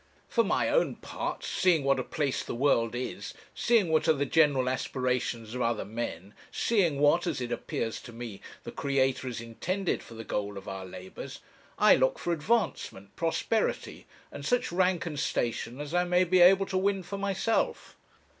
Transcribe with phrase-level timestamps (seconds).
[0.27, 4.25] For my own part, seeing what a place the world is, seeing what are the
[4.25, 9.39] general aspirations of other men, seeing what, as it appears to me, the Creator has
[9.39, 11.41] intended for the goal of our labours,
[11.77, 16.65] I look for advancement, prosperity, and such rank and station as I may be able
[16.65, 17.95] to win for myself.